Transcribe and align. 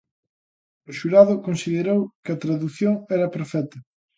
O 0.89 0.91
xurado 0.99 1.43
considerou 1.47 1.99
que 2.23 2.31
a 2.33 2.41
tradución 2.43 2.93
era 3.17 3.31
perfecta. 3.35 3.77